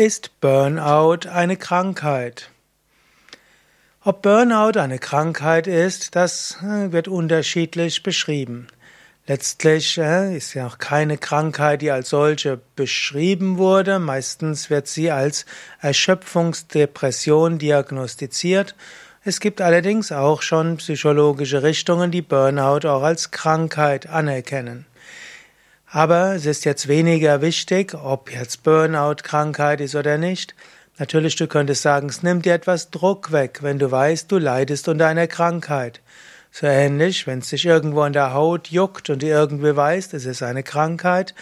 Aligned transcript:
Ist 0.00 0.40
Burnout 0.40 1.28
eine 1.28 1.58
Krankheit? 1.58 2.48
Ob 4.02 4.22
Burnout 4.22 4.80
eine 4.80 4.98
Krankheit 4.98 5.66
ist, 5.66 6.16
das 6.16 6.56
äh, 6.62 6.90
wird 6.90 7.06
unterschiedlich 7.06 8.02
beschrieben. 8.02 8.68
Letztlich 9.26 9.98
äh, 9.98 10.34
ist 10.34 10.54
ja 10.54 10.66
auch 10.66 10.78
keine 10.78 11.18
Krankheit, 11.18 11.82
die 11.82 11.90
als 11.90 12.08
solche 12.08 12.58
beschrieben 12.76 13.58
wurde. 13.58 13.98
Meistens 13.98 14.70
wird 14.70 14.88
sie 14.88 15.10
als 15.10 15.44
Erschöpfungsdepression 15.82 17.58
diagnostiziert. 17.58 18.76
Es 19.22 19.38
gibt 19.38 19.60
allerdings 19.60 20.12
auch 20.12 20.40
schon 20.40 20.78
psychologische 20.78 21.62
Richtungen, 21.62 22.10
die 22.10 22.22
Burnout 22.22 22.88
auch 22.88 23.02
als 23.02 23.32
Krankheit 23.32 24.06
anerkennen. 24.06 24.86
Aber 25.92 26.36
es 26.36 26.46
ist 26.46 26.64
jetzt 26.64 26.86
weniger 26.86 27.42
wichtig, 27.42 27.94
ob 27.94 28.30
jetzt 28.30 28.62
Burnout 28.62 29.24
Krankheit 29.24 29.80
ist 29.80 29.96
oder 29.96 30.18
nicht. 30.18 30.54
Natürlich, 30.98 31.34
du 31.34 31.48
könntest 31.48 31.82
sagen, 31.82 32.08
es 32.08 32.22
nimmt 32.22 32.44
dir 32.44 32.54
etwas 32.54 32.90
Druck 32.90 33.32
weg, 33.32 33.58
wenn 33.62 33.80
du 33.80 33.90
weißt, 33.90 34.30
du 34.30 34.38
leidest 34.38 34.86
unter 34.86 35.08
einer 35.08 35.26
Krankheit. 35.26 36.00
So 36.52 36.68
ähnlich, 36.68 37.26
wenn 37.26 37.40
es 37.40 37.48
dich 37.48 37.66
irgendwo 37.66 38.02
an 38.02 38.12
der 38.12 38.32
Haut 38.34 38.68
juckt 38.68 39.10
und 39.10 39.22
du 39.22 39.26
irgendwie 39.26 39.74
weißt, 39.74 40.14
es 40.14 40.26
ist 40.26 40.44
eine 40.44 40.62
Krankheit 40.62 41.34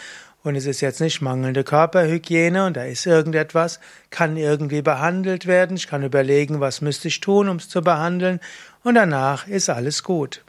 und 0.42 0.56
es 0.56 0.64
ist 0.64 0.80
jetzt 0.80 1.02
nicht 1.02 1.20
mangelnde 1.20 1.62
Körperhygiene 1.62 2.64
und 2.64 2.78
da 2.78 2.84
ist 2.84 3.04
irgendetwas, 3.04 3.80
kann 4.08 4.38
irgendwie 4.38 4.80
behandelt 4.80 5.46
werden. 5.46 5.76
Ich 5.76 5.88
kann 5.88 6.02
überlegen, 6.02 6.60
was 6.60 6.80
müsste 6.80 7.08
ich 7.08 7.20
tun, 7.20 7.50
um 7.50 7.56
es 7.56 7.68
zu 7.68 7.82
behandeln 7.82 8.40
und 8.82 8.94
danach 8.94 9.46
ist 9.46 9.68
alles 9.68 10.02
gut. 10.02 10.42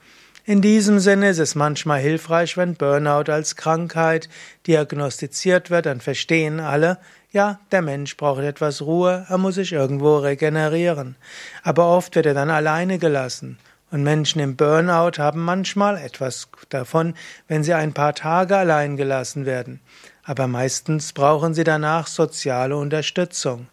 In 0.49 0.63
diesem 0.63 0.98
Sinne 0.98 1.30
ist 1.30 1.38
es 1.38 1.53
manchmal 1.53 1.99
hilfreich, 1.99 2.57
wenn 2.57 2.73
Burnout 2.73 3.31
als 3.31 3.55
Krankheit 3.55 4.30
diagnostiziert 4.66 5.70
wird, 5.70 5.85
dann 5.85 6.02
verstehen 6.02 6.59
alle, 6.59 6.98
ja, 7.31 7.59
der 7.71 7.84
Mensch 7.84 8.17
braucht 8.17 8.41
etwas 8.41 8.81
Ruhe, 8.81 9.27
er 9.30 9.38
muss 9.38 9.54
sich 9.54 9.73
irgendwo 9.73 10.17
regenerieren. 10.17 11.18
Aber 11.62 11.96
oft 11.96 12.15
wird 12.15 12.26
er 12.26 12.34
dann 12.34 12.49
alleine 12.49 12.98
gelassen. 12.98 13.60
Und 13.91 14.01
Menschen 14.01 14.41
im 14.41 14.55
Burnout 14.55 15.20
haben 15.20 15.46
manchmal 15.46 15.98
etwas 15.98 16.48
davon, 16.70 17.13
wenn 17.48 17.63
sie 17.63 17.76
ein 17.76 17.93
paar 17.93 18.16
Tage 18.16 18.57
allein 18.57 18.98
gelassen 18.98 19.45
werden. 19.45 19.82
Aber 20.23 20.48
meistens 20.48 21.13
brauchen 21.13 21.54
sie 21.54 21.63
danach 21.63 22.07
soziale 22.07 22.76
Unterstützung 22.76 23.68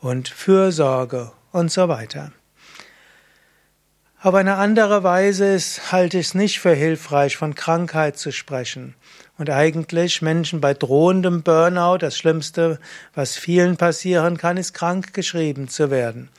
und 0.00 0.28
Fürsorge 0.28 1.30
und 1.52 1.70
so 1.70 1.88
weiter. 1.88 2.32
Auf 4.20 4.34
eine 4.34 4.56
andere 4.56 5.04
Weise 5.04 5.46
ist, 5.46 5.92
halte 5.92 6.18
ich 6.18 6.26
es 6.26 6.34
nicht 6.34 6.58
für 6.58 6.74
hilfreich, 6.74 7.36
von 7.36 7.54
Krankheit 7.54 8.18
zu 8.18 8.32
sprechen. 8.32 8.96
Und 9.38 9.48
eigentlich 9.48 10.22
Menschen 10.22 10.60
bei 10.60 10.74
drohendem 10.74 11.44
Burnout, 11.44 11.98
das 11.98 12.18
Schlimmste, 12.18 12.80
was 13.14 13.36
vielen 13.36 13.76
passieren 13.76 14.36
kann, 14.36 14.56
ist 14.56 14.74
krank 14.74 15.14
geschrieben 15.14 15.68
zu 15.68 15.92
werden. 15.92 16.30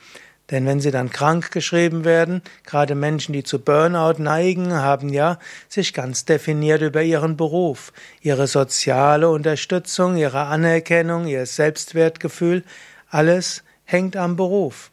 Denn 0.50 0.66
wenn 0.66 0.80
sie 0.80 0.90
dann 0.90 1.08
krank 1.08 1.52
geschrieben 1.52 2.04
werden, 2.04 2.42
gerade 2.64 2.94
Menschen, 2.94 3.32
die 3.32 3.44
zu 3.44 3.58
Burnout 3.58 4.22
neigen, 4.22 4.74
haben 4.74 5.08
ja 5.08 5.38
sich 5.70 5.94
ganz 5.94 6.26
definiert 6.26 6.82
über 6.82 7.02
ihren 7.02 7.38
Beruf, 7.38 7.94
ihre 8.20 8.46
soziale 8.46 9.30
Unterstützung, 9.30 10.18
ihre 10.18 10.42
Anerkennung, 10.42 11.26
ihr 11.26 11.46
Selbstwertgefühl, 11.46 12.62
alles 13.08 13.62
hängt 13.84 14.18
am 14.18 14.36
Beruf. 14.36 14.90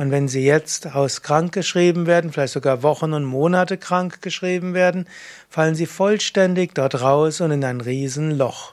Und 0.00 0.10
wenn 0.10 0.28
sie 0.28 0.42
jetzt 0.42 0.94
aus 0.94 1.20
krank 1.20 1.52
geschrieben 1.52 2.06
werden, 2.06 2.32
vielleicht 2.32 2.54
sogar 2.54 2.82
Wochen 2.82 3.12
und 3.12 3.24
Monate 3.24 3.76
krank 3.76 4.22
geschrieben 4.22 4.72
werden, 4.72 5.06
fallen 5.50 5.74
sie 5.74 5.84
vollständig 5.84 6.74
dort 6.74 7.02
raus 7.02 7.42
und 7.42 7.50
in 7.50 7.62
ein 7.62 7.82
Riesenloch. 7.82 8.72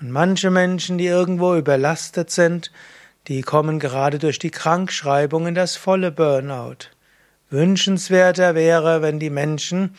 Und 0.00 0.10
manche 0.10 0.50
Menschen, 0.50 0.98
die 0.98 1.06
irgendwo 1.06 1.54
überlastet 1.54 2.32
sind, 2.32 2.72
die 3.28 3.42
kommen 3.42 3.78
gerade 3.78 4.18
durch 4.18 4.40
die 4.40 4.50
Krankschreibung 4.50 5.46
in 5.46 5.54
das 5.54 5.76
volle 5.76 6.10
Burnout. 6.10 6.90
Wünschenswerter 7.50 8.56
wäre, 8.56 9.00
wenn 9.00 9.20
die 9.20 9.30
Menschen, 9.30 9.94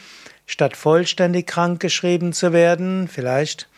statt 0.45 0.75
vollständig 0.75 1.47
krank 1.47 1.79
geschrieben 1.79 2.33
zu 2.33 2.51
werden, 2.51 3.07
vielleicht 3.07 3.68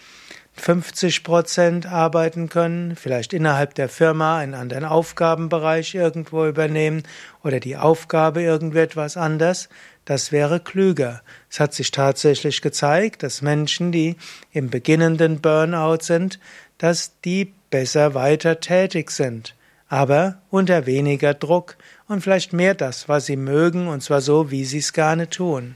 50 0.53 1.23
Prozent 1.23 1.85
arbeiten 1.85 2.50
können, 2.50 2.95
vielleicht 2.95 3.34
innerhalb 3.34 3.73
der 3.75 3.89
Firma 3.89 4.38
einen 4.38 4.53
anderen 4.53 4.85
Aufgabenbereich 4.85 5.95
irgendwo 5.95 6.45
übernehmen 6.45 7.03
oder 7.44 7.59
die 7.59 7.78
Aufgabe 7.78 8.41
irgendetwas 8.41 9.17
anders, 9.17 9.69
das 10.06 10.31
wäre 10.31 10.59
klüger. 10.59 11.22
Es 11.50 11.59
hat 11.59 11.73
sich 11.73 11.91
tatsächlich 11.91 12.61
gezeigt, 12.61 13.23
dass 13.23 13.41
Menschen, 13.41 13.91
die 13.91 14.17
im 14.51 14.69
beginnenden 14.69 15.41
Burnout 15.41 16.00
sind, 16.01 16.40
dass 16.78 17.19
die 17.22 17.53
besser 17.69 18.13
weiter 18.13 18.59
tätig 18.59 19.11
sind, 19.11 19.56
aber 19.88 20.41
unter 20.50 20.85
weniger 20.85 21.34
Druck 21.34 21.78
und 22.07 22.22
vielleicht 22.22 22.53
mehr 22.53 22.75
das, 22.75 23.07
was 23.07 23.25
sie 23.25 23.38
mögen, 23.38 23.88
und 23.88 24.01
zwar 24.03 24.22
so, 24.22 24.51
wie 24.51 24.66
sie 24.66 24.79
es 24.79 24.94
gerne 24.94 25.29
tun. 25.29 25.75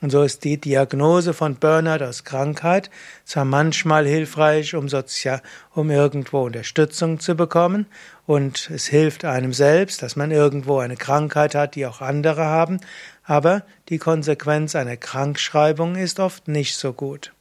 Und 0.00 0.10
so 0.10 0.22
ist 0.22 0.44
die 0.44 0.60
Diagnose 0.60 1.32
von 1.32 1.54
Burnout 1.54 2.04
aus 2.04 2.24
Krankheit 2.24 2.90
zwar 3.24 3.44
manchmal 3.44 4.06
hilfreich, 4.06 4.74
um, 4.74 4.88
sozial, 4.88 5.40
um 5.74 5.90
irgendwo 5.90 6.44
Unterstützung 6.44 7.18
zu 7.18 7.34
bekommen, 7.34 7.86
und 8.26 8.70
es 8.70 8.86
hilft 8.86 9.24
einem 9.24 9.52
selbst, 9.52 10.02
dass 10.02 10.16
man 10.16 10.32
irgendwo 10.32 10.78
eine 10.78 10.96
Krankheit 10.96 11.54
hat, 11.54 11.76
die 11.76 11.86
auch 11.86 12.00
andere 12.00 12.44
haben, 12.44 12.80
aber 13.22 13.62
die 13.88 13.98
Konsequenz 13.98 14.74
einer 14.74 14.96
Krankschreibung 14.96 15.94
ist 15.94 16.18
oft 16.18 16.48
nicht 16.48 16.76
so 16.76 16.92
gut. 16.92 17.32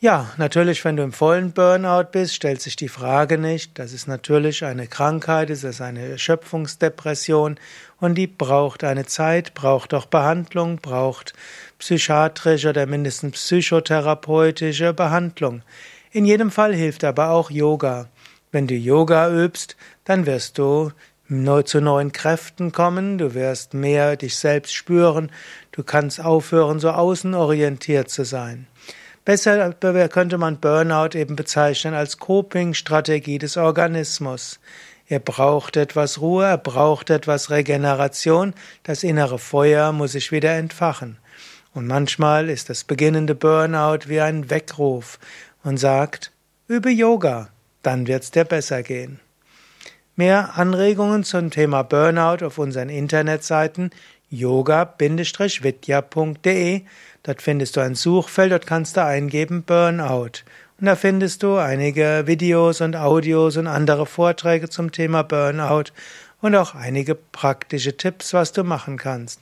Ja, 0.00 0.30
natürlich, 0.36 0.84
wenn 0.84 0.96
du 0.96 1.02
im 1.02 1.12
vollen 1.12 1.50
Burnout 1.50 2.10
bist, 2.12 2.32
stellt 2.32 2.62
sich 2.62 2.76
die 2.76 2.88
Frage 2.88 3.36
nicht. 3.36 3.80
Das 3.80 3.92
ist 3.92 4.06
natürlich 4.06 4.64
eine 4.64 4.86
Krankheit, 4.86 5.50
es 5.50 5.64
ist 5.64 5.80
eine 5.80 6.10
Erschöpfungsdepression 6.10 7.58
und 7.98 8.14
die 8.14 8.28
braucht 8.28 8.84
eine 8.84 9.06
Zeit, 9.06 9.54
braucht 9.54 9.94
auch 9.94 10.06
Behandlung, 10.06 10.76
braucht 10.76 11.32
psychiatrische 11.80 12.68
oder 12.68 12.86
mindestens 12.86 13.32
psychotherapeutische 13.32 14.94
Behandlung. 14.94 15.62
In 16.12 16.26
jedem 16.26 16.52
Fall 16.52 16.76
hilft 16.76 17.02
aber 17.02 17.30
auch 17.30 17.50
Yoga. 17.50 18.08
Wenn 18.52 18.68
du 18.68 18.74
Yoga 18.74 19.28
übst, 19.28 19.76
dann 20.04 20.26
wirst 20.26 20.58
du 20.58 20.92
zu 21.64 21.80
neuen 21.80 22.12
Kräften 22.12 22.70
kommen, 22.70 23.18
du 23.18 23.34
wirst 23.34 23.74
mehr 23.74 24.14
dich 24.14 24.36
selbst 24.36 24.74
spüren, 24.74 25.32
du 25.72 25.82
kannst 25.82 26.24
aufhören, 26.24 26.78
so 26.78 26.90
außenorientiert 26.90 28.08
zu 28.08 28.24
sein. 28.24 28.68
Besser 29.28 29.74
könnte 30.08 30.38
man 30.38 30.56
Burnout 30.56 31.10
eben 31.14 31.36
bezeichnen 31.36 31.92
als 31.92 32.16
Coping-Strategie 32.16 33.36
des 33.36 33.58
Organismus. 33.58 34.58
Er 35.06 35.18
braucht 35.18 35.76
etwas 35.76 36.22
Ruhe, 36.22 36.46
er 36.46 36.56
braucht 36.56 37.10
etwas 37.10 37.50
Regeneration, 37.50 38.54
das 38.84 39.02
innere 39.02 39.38
Feuer 39.38 39.92
muss 39.92 40.12
sich 40.12 40.32
wieder 40.32 40.54
entfachen. 40.54 41.18
Und 41.74 41.86
manchmal 41.86 42.48
ist 42.48 42.70
das 42.70 42.84
beginnende 42.84 43.34
Burnout 43.34 44.08
wie 44.08 44.22
ein 44.22 44.48
Weckruf 44.48 45.18
und 45.62 45.76
sagt, 45.76 46.32
übe 46.66 46.88
Yoga, 46.88 47.50
dann 47.82 48.06
wird's 48.06 48.30
dir 48.30 48.44
besser 48.44 48.82
gehen. 48.82 49.20
Mehr 50.16 50.56
Anregungen 50.56 51.22
zum 51.22 51.50
Thema 51.50 51.82
Burnout 51.82 52.42
auf 52.46 52.56
unseren 52.56 52.88
Internetseiten 52.88 53.90
yoga-vidya.de. 54.30 56.82
Dort 57.22 57.42
findest 57.42 57.76
du 57.76 57.80
ein 57.80 57.94
Suchfeld, 57.94 58.52
dort 58.52 58.66
kannst 58.66 58.96
du 58.96 59.04
eingeben 59.04 59.62
Burnout. 59.62 60.42
Und 60.80 60.86
da 60.86 60.96
findest 60.96 61.42
du 61.42 61.56
einige 61.56 62.24
Videos 62.26 62.80
und 62.80 62.96
Audios 62.96 63.56
und 63.56 63.66
andere 63.66 64.06
Vorträge 64.06 64.68
zum 64.68 64.92
Thema 64.92 65.22
Burnout 65.22 65.90
und 66.40 66.54
auch 66.54 66.74
einige 66.74 67.16
praktische 67.16 67.96
Tipps, 67.96 68.32
was 68.32 68.52
du 68.52 68.62
machen 68.62 68.96
kannst. 68.96 69.40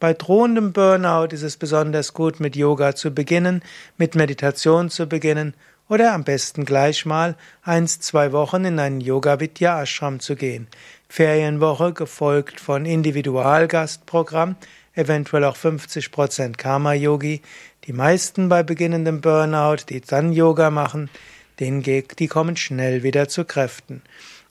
Bei 0.00 0.14
drohendem 0.14 0.72
Burnout 0.72 1.28
ist 1.32 1.42
es 1.42 1.56
besonders 1.56 2.14
gut, 2.14 2.40
mit 2.40 2.56
Yoga 2.56 2.94
zu 2.94 3.10
beginnen, 3.10 3.62
mit 3.96 4.14
Meditation 4.14 4.90
zu 4.90 5.08
beginnen 5.08 5.54
oder 5.88 6.12
am 6.12 6.24
besten 6.24 6.64
gleich 6.64 7.04
mal 7.04 7.34
eins, 7.62 8.00
zwei 8.00 8.32
Wochen 8.32 8.64
in 8.64 8.78
einen 8.78 9.00
Yoga 9.00 9.40
Vidya 9.40 9.82
Ashram 9.82 10.20
zu 10.20 10.36
gehen. 10.36 10.68
Ferienwoche 11.08 11.92
gefolgt 11.92 12.60
von 12.60 12.84
Individualgastprogramm, 12.84 14.56
eventuell 14.94 15.44
auch 15.44 15.56
50% 15.56 16.56
Karma 16.56 16.92
Yogi. 16.92 17.40
Die 17.84 17.92
meisten 17.92 18.48
bei 18.48 18.62
beginnendem 18.62 19.20
Burnout, 19.20 19.84
die 19.88 20.00
dann 20.00 20.32
Yoga 20.32 20.70
machen, 20.70 21.08
denen 21.60 21.82
die 21.82 22.28
kommen 22.28 22.56
schnell 22.56 23.02
wieder 23.02 23.28
zu 23.28 23.44
Kräften. 23.44 24.02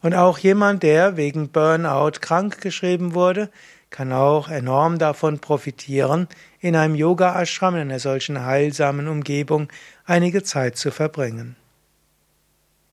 Und 0.01 0.13
auch 0.13 0.37
jemand, 0.39 0.83
der 0.83 1.17
wegen 1.17 1.49
Burnout 1.49 2.19
krank 2.21 2.61
geschrieben 2.61 3.13
wurde, 3.13 3.49
kann 3.89 4.11
auch 4.11 4.49
enorm 4.49 4.97
davon 4.97 5.39
profitieren, 5.39 6.27
in 6.59 6.75
einem 6.75 6.95
Yoga-Ashram, 6.95 7.75
in 7.75 7.81
einer 7.81 7.99
solchen 7.99 8.43
heilsamen 8.43 9.07
Umgebung, 9.07 9.69
einige 10.05 10.43
Zeit 10.43 10.77
zu 10.77 10.91
verbringen. 10.91 11.55